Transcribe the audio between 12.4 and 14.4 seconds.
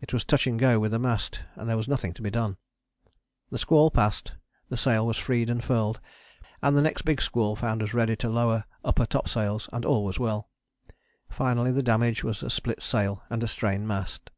a split sail and a strained mast.